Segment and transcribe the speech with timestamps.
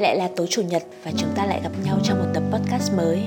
[0.00, 2.42] nay lại là tối chủ nhật và chúng ta lại gặp nhau trong một tập
[2.52, 3.22] podcast mới.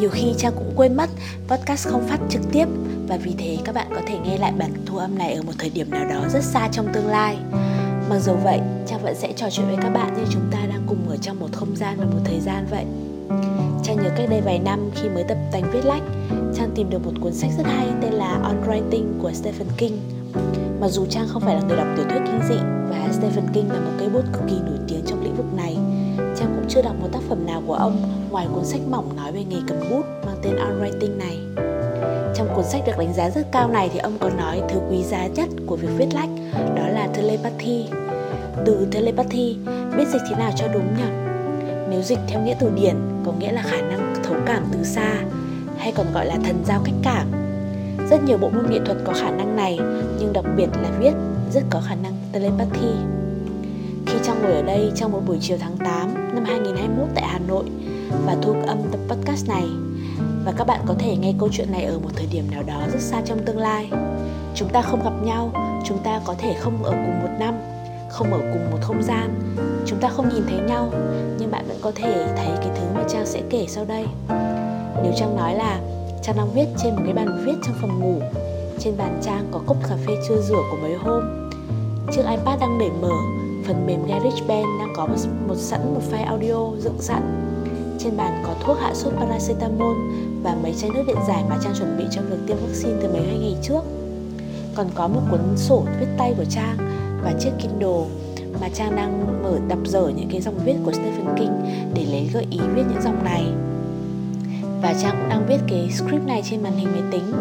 [0.00, 1.10] Nhiều khi Trang cũng quên mất
[1.48, 2.64] podcast không phát trực tiếp
[3.08, 5.52] và vì thế các bạn có thể nghe lại bản thu âm này ở một
[5.58, 7.36] thời điểm nào đó rất xa trong tương lai.
[8.10, 10.82] Mặc dù vậy, Trang vẫn sẽ trò chuyện với các bạn như chúng ta đang
[10.86, 12.84] cùng ở trong một không gian và một thời gian vậy.
[13.84, 16.02] Trang nhớ cách đây vài năm khi mới tập tành viết lách,
[16.54, 19.98] Trang tìm được một cuốn sách rất hay tên là On Writing của Stephen King.
[20.80, 22.58] Mặc dù Trang không phải là người đọc tiểu thuyết kinh dị
[22.90, 24.97] và Stephen King là một cây bút cực kỳ nổi tiếng
[26.68, 27.96] chưa đọc một tác phẩm nào của ông
[28.30, 31.38] ngoài cuốn sách mỏng nói về nghề cầm bút mang tên On Writing này.
[32.34, 35.02] Trong cuốn sách được đánh giá rất cao này thì ông có nói thứ quý
[35.02, 36.28] giá nhất của việc viết lách,
[36.76, 37.86] đó là telepathy.
[38.64, 39.56] Từ telepathy,
[39.96, 41.10] biết dịch thế nào cho đúng nhỉ?
[41.90, 42.96] Nếu dịch theo nghĩa từ điển,
[43.26, 45.14] có nghĩa là khả năng thấu cảm từ xa,
[45.78, 47.26] hay còn gọi là thần giao cách cảm.
[48.10, 49.78] Rất nhiều bộ môn nghệ thuật có khả năng này,
[50.18, 51.12] nhưng đặc biệt là viết
[51.52, 53.17] rất có khả năng telepathy.
[54.08, 57.38] Khi Trang ngồi ở đây trong một buổi chiều tháng 8 năm 2021 tại Hà
[57.38, 57.64] Nội
[58.26, 59.64] và thu âm tập podcast này
[60.44, 62.82] và các bạn có thể nghe câu chuyện này ở một thời điểm nào đó
[62.92, 63.90] rất xa trong tương lai.
[64.54, 65.52] Chúng ta không gặp nhau,
[65.84, 67.54] chúng ta có thể không ở cùng một năm,
[68.10, 69.40] không ở cùng một không gian,
[69.86, 70.92] chúng ta không nhìn thấy nhau,
[71.38, 74.04] nhưng bạn vẫn có thể thấy cái thứ mà Trang sẽ kể sau đây.
[75.02, 75.80] Nếu Trang nói là
[76.22, 78.20] Trang đang viết trên một cái bàn viết trong phòng ngủ,
[78.78, 81.50] trên bàn Trang có cốc cà phê chưa rửa của mấy hôm,
[82.12, 83.37] chiếc iPad đang để mở,
[83.68, 85.16] phần mềm GarageBand đang có một,
[85.48, 87.22] một sẵn một file audio dựng sẵn
[87.98, 89.96] trên bàn có thuốc hạ sốt paracetamol
[90.42, 93.08] và mấy chai nước điện giải mà Trang chuẩn bị cho việc tiêm vaccine từ
[93.12, 93.80] mấy hai ngày trước.
[94.74, 96.76] Còn có một cuốn sổ viết tay của Trang
[97.24, 98.04] và chiếc Kindle
[98.60, 101.52] mà Trang đang mở đọc dở những cái dòng viết của Stephen King
[101.94, 103.44] để lấy gợi ý viết những dòng này.
[104.82, 107.32] Và Trang cũng đang viết cái script này trên màn hình máy tính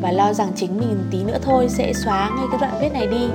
[0.00, 3.06] và lo rằng chính mình tí nữa thôi sẽ xóa ngay cái đoạn viết này
[3.06, 3.28] đi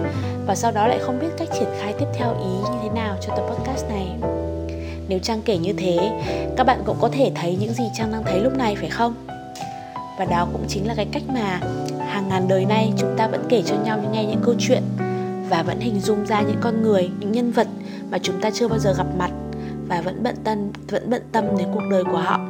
[0.45, 3.17] và sau đó lại không biết cách triển khai tiếp theo ý như thế nào
[3.22, 4.07] cho tập podcast này.
[5.09, 5.97] Nếu Trang kể như thế,
[6.57, 9.16] các bạn cũng có thể thấy những gì Trang đang thấy lúc này phải không?
[10.19, 11.59] Và đó cũng chính là cái cách mà
[12.00, 14.84] hàng ngàn đời nay chúng ta vẫn kể cho nhau nghe những câu chuyện
[15.50, 17.67] và vẫn hình dung ra những con người, những nhân vật
[18.12, 19.31] mà chúng ta chưa bao giờ gặp mặt
[19.88, 22.47] và vẫn bận tâm vẫn bận tâm đến cuộc đời của họ.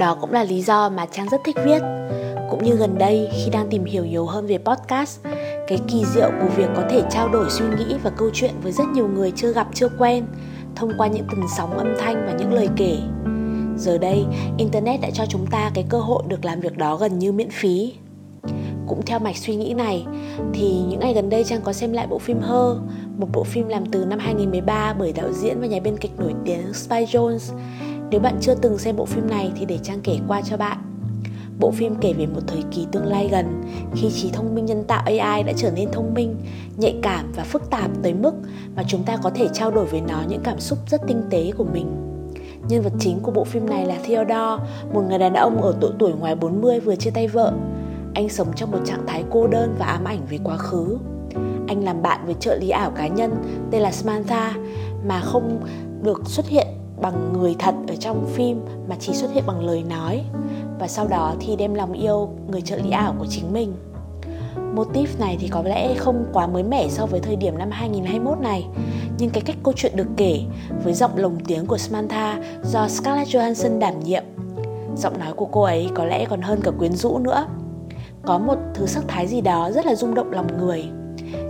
[0.00, 1.78] Đó cũng là lý do mà Trang rất thích viết.
[2.50, 5.20] Cũng như gần đây khi đang tìm hiểu nhiều hơn về podcast,
[5.68, 8.72] cái kỳ diệu của việc có thể trao đổi suy nghĩ và câu chuyện với
[8.72, 10.26] rất nhiều người chưa gặp chưa quen
[10.76, 12.96] thông qua những tần sóng âm thanh và những lời kể.
[13.76, 14.24] Giờ đây,
[14.58, 17.50] internet đã cho chúng ta cái cơ hội được làm việc đó gần như miễn
[17.50, 17.92] phí.
[18.86, 20.06] Cũng theo mạch suy nghĩ này
[20.52, 22.76] thì những ngày gần đây Trang có xem lại bộ phim Her,
[23.16, 26.34] một bộ phim làm từ năm 2013 bởi đạo diễn và nhà biên kịch nổi
[26.44, 27.54] tiếng Spike Jones.
[28.10, 30.78] Nếu bạn chưa từng xem bộ phim này thì để Trang kể qua cho bạn.
[31.58, 33.62] Bộ phim kể về một thời kỳ tương lai gần
[33.94, 36.36] khi trí thông minh nhân tạo AI đã trở nên thông minh,
[36.76, 38.32] nhạy cảm và phức tạp tới mức
[38.76, 41.52] mà chúng ta có thể trao đổi với nó những cảm xúc rất tinh tế
[41.58, 41.86] của mình.
[42.68, 45.90] Nhân vật chính của bộ phim này là Theodore, một người đàn ông ở độ
[45.98, 47.52] tuổi ngoài 40 vừa chia tay vợ.
[48.14, 50.98] Anh sống trong một trạng thái cô đơn và ám ảnh về quá khứ.
[51.68, 53.34] Anh làm bạn với trợ lý ảo cá nhân
[53.70, 54.54] tên là Samantha
[55.06, 55.60] mà không
[56.02, 56.66] được xuất hiện
[57.00, 60.22] bằng người thật ở trong phim mà chỉ xuất hiện bằng lời nói
[60.78, 63.74] và sau đó thì đem lòng yêu người trợ lý ảo của chính mình.
[64.74, 68.38] Motif này thì có lẽ không quá mới mẻ so với thời điểm năm 2021
[68.40, 68.66] này,
[69.18, 70.40] nhưng cái cách câu chuyện được kể
[70.84, 74.24] với giọng lồng tiếng của Samantha do Scarlett Johansson đảm nhiệm.
[74.96, 77.46] Giọng nói của cô ấy có lẽ còn hơn cả quyến rũ nữa.
[78.22, 80.84] Có một thứ sắc thái gì đó rất là rung động lòng người.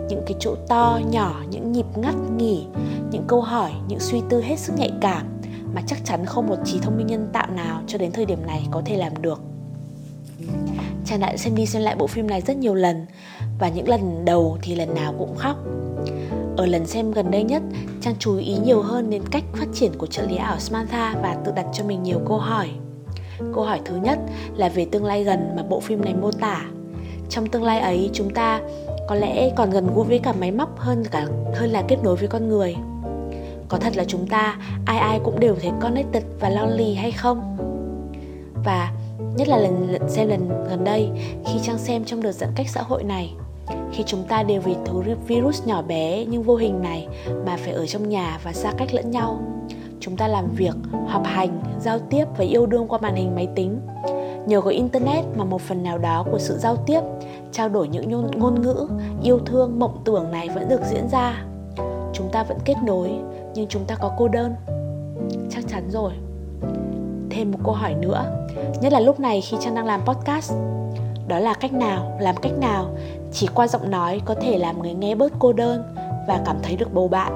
[0.08, 2.66] Những cái chỗ to, nhỏ, những nhịp ngắt nghỉ,
[3.10, 5.39] những câu hỏi, những suy tư hết sức nhạy cảm
[5.74, 8.46] mà chắc chắn không một trí thông minh nhân tạo nào cho đến thời điểm
[8.46, 9.40] này có thể làm được.
[11.04, 13.06] Trang đã xem đi xem lại bộ phim này rất nhiều lần
[13.58, 15.56] và những lần đầu thì lần nào cũng khóc.
[16.56, 17.62] Ở lần xem gần đây nhất,
[18.00, 21.36] Trang chú ý nhiều hơn đến cách phát triển của trợ lý ảo Samantha và
[21.44, 22.68] tự đặt cho mình nhiều câu hỏi.
[23.54, 24.18] Câu hỏi thứ nhất
[24.56, 26.64] là về tương lai gần mà bộ phim này mô tả.
[27.28, 28.60] Trong tương lai ấy, chúng ta
[29.08, 32.16] có lẽ còn gần gũi với cả máy móc hơn cả hơn là kết nối
[32.16, 32.76] với con người
[33.70, 37.56] có thật là chúng ta, ai ai cũng đều thấy connected và lonely hay không?
[38.64, 38.92] Và
[39.36, 41.10] nhất là lần xem lần gần đây,
[41.46, 43.34] khi trang xem trong đợt giãn cách xã hội này,
[43.92, 47.08] khi chúng ta đều vì thứ virus nhỏ bé nhưng vô hình này
[47.46, 49.40] mà phải ở trong nhà và xa cách lẫn nhau.
[50.00, 50.74] Chúng ta làm việc,
[51.06, 53.80] họp hành, giao tiếp và yêu đương qua màn hình máy tính.
[54.46, 57.00] Nhờ có internet mà một phần nào đó của sự giao tiếp,
[57.52, 58.88] trao đổi những ngôn ngữ,
[59.22, 61.44] yêu thương, mộng tưởng này vẫn được diễn ra.
[62.12, 63.10] Chúng ta vẫn kết nối
[63.54, 64.54] nhưng chúng ta có cô đơn.
[65.50, 66.12] Chắc chắn rồi.
[67.30, 68.46] Thêm một câu hỏi nữa,
[68.80, 70.52] nhất là lúc này khi trang đang làm podcast.
[71.28, 72.96] Đó là cách nào, làm cách nào
[73.32, 75.94] chỉ qua giọng nói có thể làm người nghe bớt cô đơn
[76.28, 77.34] và cảm thấy được bầu bạn?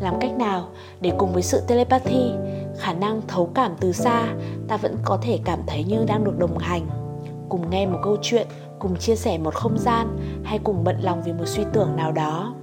[0.00, 0.64] Làm cách nào
[1.00, 2.30] để cùng với sự telepathy,
[2.78, 4.34] khả năng thấu cảm từ xa,
[4.68, 6.86] ta vẫn có thể cảm thấy như đang được đồng hành?
[7.48, 8.46] Cùng nghe một câu chuyện,
[8.78, 12.12] cùng chia sẻ một không gian, hay cùng bận lòng vì một suy tưởng nào
[12.12, 12.54] đó?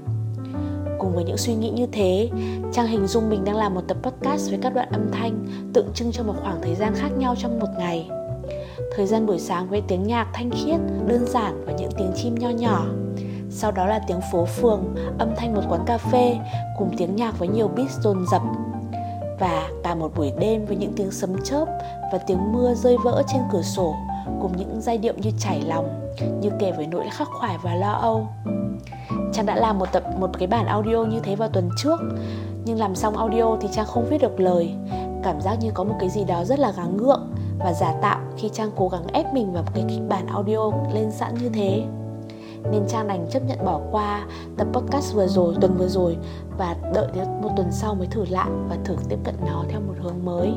[1.06, 2.30] Cùng với những suy nghĩ như thế.
[2.74, 5.88] Trang hình dung mình đang làm một tập podcast với các đoạn âm thanh, tượng
[5.94, 8.10] trưng cho một khoảng thời gian khác nhau trong một ngày.
[8.96, 12.36] Thời gian buổi sáng với tiếng nhạc thanh khiết, đơn giản và những tiếng chim
[12.36, 12.86] nho nhỏ.
[13.50, 16.38] Sau đó là tiếng phố phường, âm thanh một quán cà phê,
[16.78, 18.42] cùng tiếng nhạc với nhiều beat dồn dập.
[19.40, 21.66] Và cả một buổi đêm với những tiếng sấm chớp
[22.12, 23.96] và tiếng mưa rơi vỡ trên cửa sổ
[24.42, 26.12] cùng những giai điệu như chảy lòng,
[26.42, 28.28] như kể với nỗi khắc khoải và lo âu.
[29.34, 32.00] Trang đã làm một tập, một cái bản audio như thế vào tuần trước,
[32.66, 34.76] nhưng làm xong audio thì trang không viết được lời.
[35.24, 38.20] Cảm giác như có một cái gì đó rất là gắng gượng và giả tạo
[38.38, 41.50] khi trang cố gắng ép mình vào một cái kịch bản audio lên sẵn như
[41.50, 41.84] thế.
[42.72, 44.26] Nên trang đành chấp nhận bỏ qua
[44.58, 46.18] tập podcast vừa rồi, tuần vừa rồi
[46.58, 49.80] và đợi đến một tuần sau mới thử lại và thử tiếp cận nó theo
[49.80, 50.54] một hướng mới.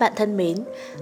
[0.00, 0.56] Các bạn thân mến,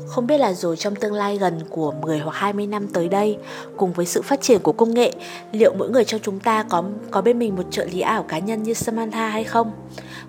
[0.06, 3.36] không biết là rồi trong tương lai gần của 10 hoặc 20 năm tới đây,
[3.76, 5.12] cùng với sự phát triển của công nghệ,
[5.52, 8.38] liệu mỗi người trong chúng ta có có bên mình một trợ lý ảo cá
[8.38, 9.70] nhân như Samantha hay không?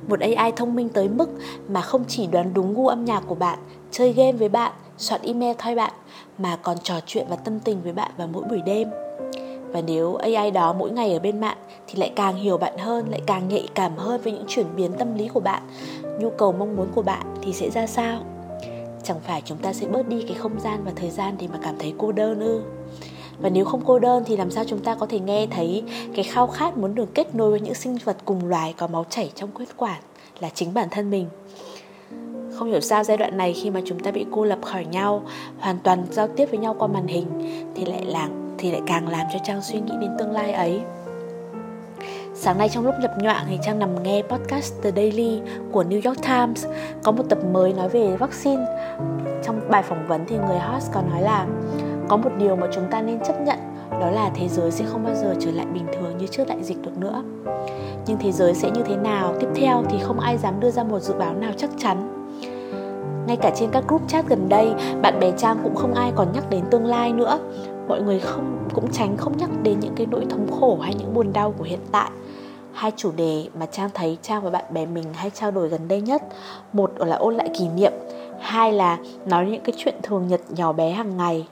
[0.08, 1.30] Một AI thông minh tới mức
[1.68, 3.60] mà không chỉ đoán đúng gu âm nhạc của bạn,
[3.92, 5.94] chơi game với bạn, soạn email thay bạn,
[6.38, 8.90] mà còn trò chuyện và tâm tình với bạn vào mỗi buổi đêm.
[9.72, 11.58] Và nếu AI đó mỗi ngày ở bên bạn
[11.88, 14.92] thì lại càng hiểu bạn hơn, lại càng nhạy cảm hơn với những chuyển biến
[14.94, 15.62] tâm lý của bạn,
[16.20, 18.20] nhu cầu mong muốn của bạn thì sẽ ra sao?
[19.04, 21.60] Chẳng phải chúng ta sẽ bớt đi cái không gian và thời gian để mà
[21.64, 22.62] cảm thấy cô đơn ư?
[23.40, 25.84] Và nếu không cô đơn thì làm sao chúng ta có thể nghe thấy
[26.16, 29.06] cái khao khát muốn được kết nối với những sinh vật cùng loài có máu
[29.10, 30.02] chảy trong huyết quản
[30.40, 31.28] là chính bản thân mình?
[32.54, 35.24] Không hiểu sao giai đoạn này khi mà chúng ta bị cô lập khỏi nhau,
[35.60, 37.26] hoàn toàn giao tiếp với nhau qua màn hình
[37.76, 40.82] thì lại làm thì lại càng làm cho trang suy nghĩ đến tương lai ấy.
[42.42, 45.42] Sáng nay trong lúc nhập nhoạng thì Trang nằm nghe podcast The Daily
[45.72, 46.66] của New York Times,
[47.04, 48.66] Có một tập mới nói về vaccine.
[49.44, 51.48] Trong bài phỏng vấn thì người host có nói là,
[52.08, 53.60] Có một điều mà chúng ta nên chấp nhận,
[53.92, 56.64] Đó là thế giới sẽ không bao giờ trở lại bình thường như trước đại
[56.64, 57.24] dịch được nữa.
[58.08, 60.84] Nhưng thế giới sẽ như thế nào tiếp theo thì không ai dám đưa ra
[60.84, 62.16] một dự báo nào chắc chắn.
[63.28, 66.28] Ngay cả trên các group chat gần đây, bạn bè trang cũng không ai còn
[66.34, 67.40] nhắc đến tương lai nữa.
[67.88, 71.14] Mọi người không, cũng tránh không nhắc đến những cái nỗi thống khổ hay những
[71.14, 72.10] buồn đau của hiện tại
[72.74, 75.88] hai chủ đề mà trang thấy trang và bạn bè mình hay trao đổi gần
[75.88, 76.24] đây nhất.
[76.74, 77.94] Một là ôn lại kỷ niệm,
[78.40, 81.48] hai là nói những cái chuyện thường nhật nhỏ bé hàng ngày.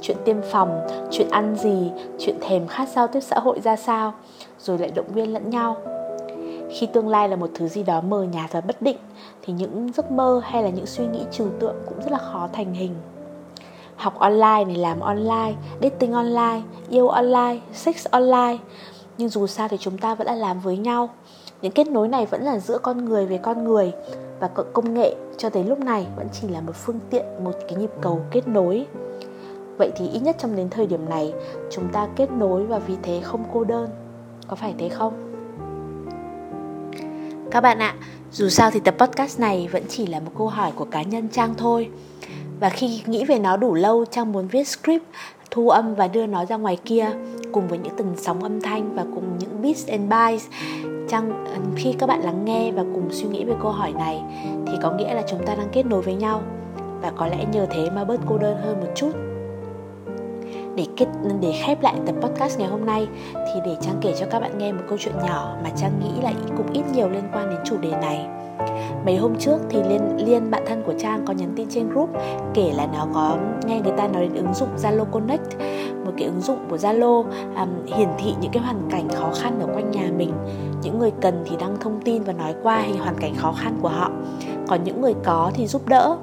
[0.00, 4.14] Chuyện tiêm phòng, chuyện ăn gì, chuyện thèm khát giao tiếp xã hội ra sao,
[4.58, 5.76] rồi lại động viên lẫn nhau.
[6.70, 8.96] Khi tương lai là một thứ gì đó mờ nhạt và bất định,
[9.42, 12.48] thì những giấc mơ hay là những suy nghĩ trừu tượng cũng rất là khó
[12.52, 12.94] thành hình.
[13.96, 15.52] Học online này, làm online,
[15.82, 16.60] dating online,
[16.90, 18.56] yêu online, sex online
[19.18, 21.10] nhưng dù sao thì chúng ta vẫn là làm với nhau.
[21.62, 23.92] Những kết nối này vẫn là giữa con người với con người.
[24.40, 27.78] Và công nghệ cho tới lúc này vẫn chỉ là một phương tiện, một cái
[27.78, 28.86] nhịp cầu kết nối.
[29.78, 31.32] Vậy thì ít nhất trong đến thời điểm này,
[31.70, 33.88] chúng ta kết nối và vì thế không cô đơn.
[34.48, 35.28] Có phải thế không?
[37.50, 37.94] Các bạn ạ,
[38.32, 41.28] dù sao thì tập podcast này vẫn chỉ là một câu hỏi của cá nhân
[41.28, 41.90] trang thôi.
[42.60, 45.04] Và khi nghĩ về nó đủ lâu, trang muốn viết script
[45.52, 47.06] thu âm và đưa nó ra ngoài kia
[47.52, 50.46] cùng với những từng sóng âm thanh và cùng những beats and bytes.
[51.08, 54.22] Chăng ờ, khi các bạn lắng nghe và cùng suy nghĩ về câu hỏi này
[54.66, 56.42] thì có nghĩa là chúng ta đang kết nối với nhau.
[57.02, 59.12] Và có lẽ nhờ thế mà bớt cô đơn hơn một chút.
[60.76, 61.06] Để kết,
[61.40, 64.58] để khép lại tập podcast ngày hôm nay thì để trang kể cho các bạn
[64.58, 67.58] nghe một câu chuyện nhỏ mà trang nghĩ là cũng ít nhiều liên quan đến
[67.64, 68.41] chủ đề này
[69.04, 72.10] mấy hôm trước thì liên liên bạn thân của trang có nhắn tin trên group
[72.54, 75.56] kể là nó có nghe người ta nói đến ứng dụng zalo connect
[76.04, 77.24] một cái ứng dụng của zalo
[77.56, 80.32] um, hiển thị những cái hoàn cảnh khó khăn ở quanh nhà mình.
[80.82, 83.78] Những người cần thì đăng thông tin và nói qua hình hoàn cảnh khó khăn
[83.82, 84.10] của họ.
[84.68, 86.16] Còn những người có thì giúp đỡ.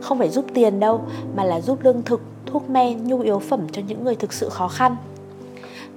[0.00, 1.00] Không phải giúp tiền đâu
[1.36, 4.48] mà là giúp lương thực thuốc men nhu yếu phẩm cho những người thực sự
[4.48, 4.96] khó khăn.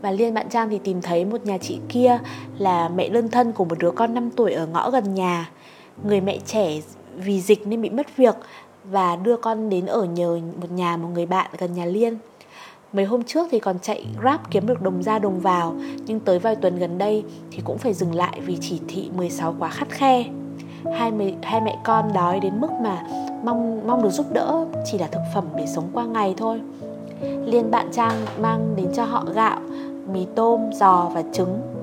[0.01, 2.19] Và Liên bạn Trang thì tìm thấy một nhà chị kia
[2.57, 5.49] là mẹ đơn thân của một đứa con 5 tuổi ở ngõ gần nhà
[6.03, 6.79] người mẹ trẻ
[7.17, 8.35] vì dịch nên bị mất việc
[8.83, 12.17] và đưa con đến ở nhờ một nhà một người bạn gần nhà Liên.
[12.93, 15.75] Mấy hôm trước thì còn chạy Grab kiếm được đồng ra đồng vào
[16.05, 19.55] Nhưng tới vài tuần gần đây thì cũng phải dừng lại vì chỉ thị 16
[19.59, 20.25] quá khắt khe.
[20.95, 23.03] Hai, mẹ, hai mẹ con đói đến mức mà
[23.43, 26.61] mong mong được giúp đỡ chỉ là thực phẩm để sống qua ngày thôi.
[27.45, 29.59] Liên bạn Trang mang đến cho họ gạo,
[30.13, 31.78] mì tôm, giò và trứng.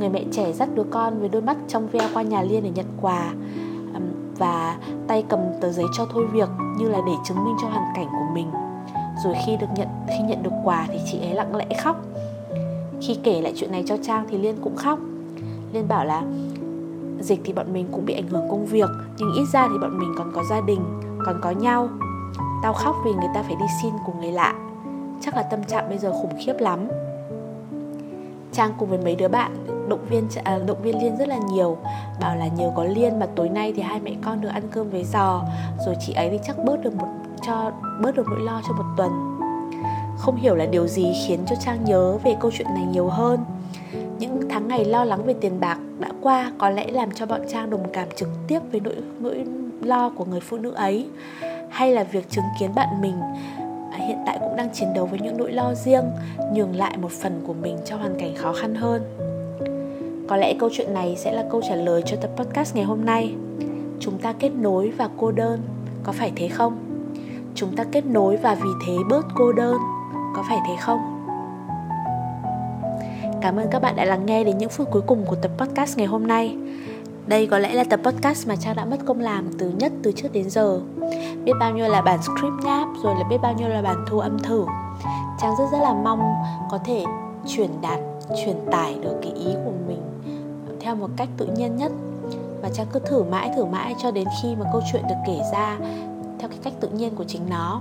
[0.00, 2.70] Người mẹ trẻ dắt đứa con với đôi mắt trong veo qua nhà Liên để
[2.74, 3.32] nhận quà.
[4.38, 4.76] Và
[5.06, 8.06] tay cầm tờ giấy cho thôi việc như là để chứng minh cho hoàn cảnh
[8.06, 8.50] của mình.
[9.24, 11.96] Rồi khi được nhận, khi nhận được quà thì chị ấy lặng lẽ khóc.
[13.00, 14.98] Khi kể lại chuyện này cho trang thì liên cũng khóc.
[15.72, 16.22] Liên bảo là,
[17.20, 19.98] dịch thì bọn mình cũng bị ảnh hưởng công việc, nhưng ít ra thì bọn
[19.98, 20.80] mình còn có gia đình,
[21.26, 21.88] còn có nhau.
[22.62, 24.54] Tao khóc vì người ta phải đi xin cùng người lạ.
[25.20, 26.88] Chắc là tâm trạng bây giờ khủng khiếp lắm.
[28.52, 29.56] Trang cùng với mấy đứa bạn
[29.90, 31.76] động viên à, động viên liên rất là nhiều.
[32.20, 34.90] Bảo là nhờ có liên mà tối nay thì hai mẹ con được ăn cơm
[34.90, 35.44] với giò.
[35.86, 37.08] Rồi chị ấy thì chắc bớt được một
[37.46, 39.10] cho bớt được nỗi lo cho một tuần.
[40.18, 43.44] Không hiểu là điều gì khiến cho trang nhớ về câu chuyện này nhiều hơn.
[44.18, 47.40] Những tháng ngày lo lắng về tiền bạc đã qua có lẽ làm cho bọn
[47.48, 49.44] trang đồng cảm trực tiếp với nỗi nỗi
[49.82, 51.08] lo của người phụ nữ ấy.
[51.70, 53.20] Hay là việc chứng kiến bạn mình
[53.92, 56.04] à, hiện tại cũng đang chiến đấu với những nỗi lo riêng
[56.54, 59.02] nhường lại một phần của mình cho hoàn cảnh khó khăn hơn
[60.30, 63.04] có lẽ câu chuyện này sẽ là câu trả lời cho tập podcast ngày hôm
[63.04, 63.34] nay.
[64.00, 65.60] Chúng ta kết nối và cô đơn
[66.02, 66.78] có phải thế không?
[67.54, 69.76] Chúng ta kết nối và vì thế bớt cô đơn
[70.36, 70.98] có phải thế không?
[73.42, 75.98] Cảm ơn các bạn đã lắng nghe đến những phút cuối cùng của tập podcast
[75.98, 76.56] ngày hôm nay.
[77.26, 80.12] Đây có lẽ là tập podcast mà Trang đã mất công làm từ nhất từ
[80.12, 80.80] trước đến giờ.
[81.44, 84.18] Biết bao nhiêu là bản script nháp rồi là biết bao nhiêu là bản thu
[84.18, 84.64] âm thử.
[85.40, 86.34] Trang rất rất là mong
[86.70, 87.04] có thể
[87.46, 87.98] truyền đạt,
[88.44, 90.09] truyền tải được cái ý của mình
[90.80, 91.92] theo một cách tự nhiên nhất
[92.62, 95.40] Và Trang cứ thử mãi thử mãi cho đến khi mà câu chuyện được kể
[95.52, 95.78] ra
[96.38, 97.80] theo cái cách tự nhiên của chính nó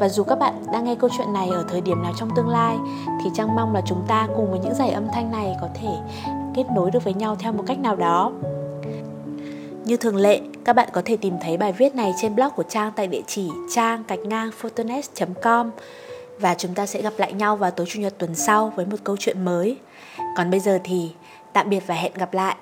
[0.00, 2.48] và dù các bạn đang nghe câu chuyện này ở thời điểm nào trong tương
[2.48, 2.76] lai
[3.24, 5.96] thì Trang mong là chúng ta cùng với những giải âm thanh này có thể
[6.54, 8.32] kết nối được với nhau theo một cách nào đó.
[9.84, 12.62] Như thường lệ, các bạn có thể tìm thấy bài viết này trên blog của
[12.62, 15.70] Trang tại địa chỉ trang cạch ngang photonet.com
[16.40, 18.96] và chúng ta sẽ gặp lại nhau vào tối chủ nhật tuần sau với một
[19.04, 19.76] câu chuyện mới.
[20.36, 21.10] Còn bây giờ thì
[21.54, 22.56] tạm biệt và hẹn gặp lại.